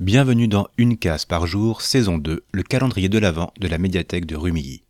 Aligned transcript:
Bienvenue 0.00 0.46
dans 0.46 0.68
Une 0.78 0.96
case 0.96 1.24
par 1.24 1.48
jour, 1.48 1.82
saison 1.82 2.18
2, 2.18 2.44
le 2.52 2.62
calendrier 2.62 3.08
de 3.08 3.18
l'Avent 3.18 3.52
de 3.58 3.66
la 3.66 3.78
médiathèque 3.78 4.26
de 4.26 4.36
Rumilly. 4.36 4.84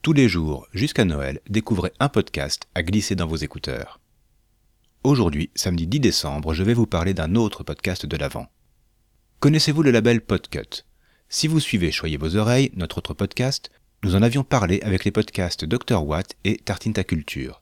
Tous 0.00 0.12
les 0.12 0.28
jours, 0.28 0.68
jusqu'à 0.72 1.04
Noël, 1.04 1.40
découvrez 1.50 1.92
un 1.98 2.08
podcast 2.08 2.68
à 2.76 2.84
glisser 2.84 3.16
dans 3.16 3.26
vos 3.26 3.34
écouteurs. 3.34 3.98
Aujourd'hui, 5.02 5.50
samedi 5.56 5.88
10 5.88 5.98
décembre, 5.98 6.54
je 6.54 6.62
vais 6.62 6.72
vous 6.72 6.86
parler 6.86 7.14
d'un 7.14 7.34
autre 7.34 7.64
podcast 7.64 8.06
de 8.06 8.16
l'Avent. 8.16 8.46
Connaissez-vous 9.40 9.82
le 9.82 9.90
label 9.90 10.20
Podcut? 10.20 10.84
Si 11.28 11.48
vous 11.48 11.58
suivez 11.58 11.90
Choyez 11.90 12.16
vos 12.16 12.36
oreilles, 12.36 12.70
notre 12.76 12.98
autre 12.98 13.14
podcast, 13.14 13.72
nous 14.04 14.14
en 14.14 14.22
avions 14.22 14.44
parlé 14.44 14.80
avec 14.82 15.04
les 15.04 15.10
podcasts 15.10 15.64
Dr 15.64 16.06
Watt 16.06 16.36
et 16.44 16.58
Tartinta 16.58 17.02
Culture. 17.02 17.60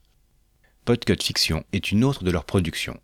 Podcut 0.85 1.23
Fiction 1.23 1.65
est 1.73 1.91
une 1.91 2.05
autre 2.05 2.23
de 2.23 2.31
leurs 2.31 2.45
productions. 2.45 3.01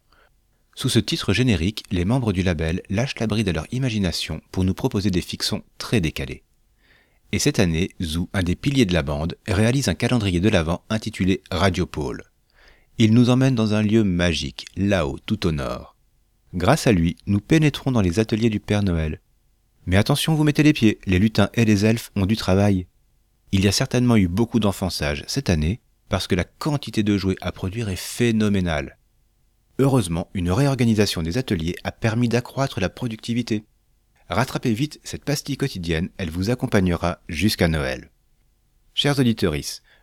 Sous 0.83 0.89
ce 0.89 0.99
titre 0.99 1.33
générique, 1.33 1.85
les 1.93 2.05
membres 2.05 2.33
du 2.33 2.43
label 2.43 2.83
lâchent 2.91 3.21
la 3.21 3.29
bride 3.29 3.49
à 3.49 3.53
leur 3.53 3.69
imagination 3.71 4.41
pour 4.51 4.65
nous 4.65 4.75
proposer 4.75 5.13
des 5.13 5.21
fictions 5.21 5.63
très 5.79 6.01
décalées. 6.01 6.43
Et 7.31 7.39
cette 7.39 7.61
année, 7.61 7.91
Zou, 8.03 8.29
un 8.33 8.43
des 8.43 8.57
piliers 8.57 8.85
de 8.85 8.93
la 8.93 9.05
bande, 9.05 9.37
réalise 9.47 9.87
un 9.87 9.95
calendrier 9.95 10.41
de 10.41 10.49
l'Avent 10.49 10.83
intitulé 10.91 11.41
Radiopole. 11.53 12.25
Il 12.99 13.15
nous 13.15 13.31
emmène 13.31 13.55
dans 13.55 13.75
un 13.75 13.83
lieu 13.83 14.03
magique, 14.03 14.67
là-haut, 14.77 15.21
tout 15.25 15.47
au 15.47 15.53
nord. 15.53 15.95
Grâce 16.53 16.89
à 16.89 16.93
lui, 16.93 17.17
nous 17.29 17.39
pénétrons 17.39 17.93
dans 17.93 18.01
les 18.01 18.19
ateliers 18.19 18.51
du 18.51 18.59
Père 18.59 18.83
Noël. 18.83 19.21
Mais 19.87 19.97
attention, 19.97 20.35
vous 20.35 20.43
mettez 20.43 20.65
les 20.65 20.73
pieds, 20.73 20.99
les 21.07 21.21
lutins 21.21 21.51
et 21.55 21.65
les 21.65 21.85
elfes 21.85 22.11
ont 22.17 22.27
du 22.27 22.35
travail. 22.35 22.89
Il 23.53 23.65
y 23.65 23.69
a 23.69 23.73
certainement 23.73 24.17
eu 24.17 24.27
beaucoup 24.27 24.59
d'enfançage 24.59 25.23
cette 25.29 25.49
année, 25.49 25.81
parce 26.09 26.27
que 26.27 26.35
la 26.35 26.43
quantité 26.43 27.05
de 27.05 27.17
jouets 27.17 27.37
à 27.41 27.53
produire 27.53 27.89
est 27.89 27.95
phénoménale. 27.95 28.99
Heureusement, 29.79 30.29
une 30.35 30.51
réorganisation 30.51 31.23
des 31.23 31.39
ateliers 31.39 31.77
a 31.85 31.93
permis 31.93 32.29
d'accroître 32.29 32.81
la 32.81 32.89
productivité. 32.89 33.65
Rattrapez 34.29 34.73
vite 34.73 35.01
cette 35.03 35.25
pastille 35.25 35.57
quotidienne, 35.57 36.11
elle 36.19 36.31
vous 36.31 36.51
accompagnera 36.51 37.21
jusqu'à 37.29 37.69
Noël. 37.69 38.11
Chers 38.95 39.19
auditeurs, 39.19 39.55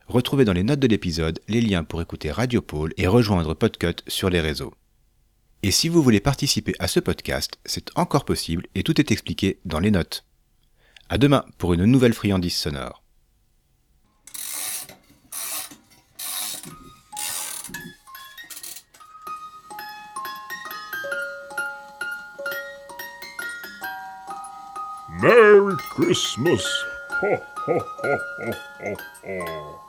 retrouvez 0.07 0.45
dans 0.45 0.53
les 0.53 0.63
notes 0.63 0.79
de 0.79 0.87
l'épisode 0.87 1.39
les 1.47 1.61
liens 1.61 1.83
pour 1.83 2.01
écouter 2.01 2.31
Radio 2.31 2.61
Pôle 2.61 2.93
et 2.97 3.07
rejoindre 3.07 3.53
Podcut 3.53 4.03
sur 4.07 4.29
les 4.29 4.41
réseaux. 4.41 4.73
Et 5.61 5.71
si 5.71 5.89
vous 5.89 6.01
voulez 6.01 6.21
participer 6.21 6.73
à 6.79 6.87
ce 6.87 6.99
podcast, 6.99 7.59
c'est 7.65 7.91
encore 7.95 8.25
possible 8.25 8.65
et 8.75 8.83
tout 8.83 8.99
est 8.99 9.11
expliqué 9.11 9.59
dans 9.65 9.79
les 9.79 9.91
notes. 9.91 10.25
À 11.09 11.17
demain 11.17 11.45
pour 11.57 11.73
une 11.73 11.85
nouvelle 11.85 12.13
friandise 12.13 12.55
sonore. 12.55 13.03
Merry 25.09 25.75
Christmas! 25.89 26.63
Ho, 27.09 27.35
ho, 27.65 27.79
ho, 27.79 28.19
ho, 28.39 28.53
ho, 28.83 28.95
ho. 29.25 29.88